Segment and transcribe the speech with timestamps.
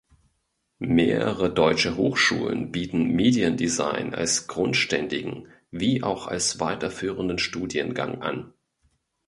[0.79, 8.51] Mehrere deutsche Hochschulen bieten Mediendesign als grundständigen, wie auch als weiterführenden Studiengang an.